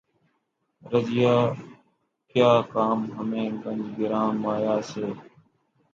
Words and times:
رضیہؔ 0.83 1.35
کیا 2.31 2.51
کام 2.73 2.99
ہمیں 3.17 3.49
گنج 3.61 3.85
گراں 3.97 4.29
مایہ 4.41 4.75
سے 4.89 5.05